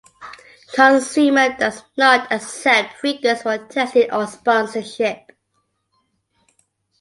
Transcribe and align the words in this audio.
Consumer 0.73 1.55
does 1.59 1.83
not 1.95 2.31
accept 2.31 2.93
free 2.97 3.19
goods 3.21 3.43
for 3.43 3.55
testing 3.67 4.11
or 4.11 4.25
sponsorship. 4.25 5.31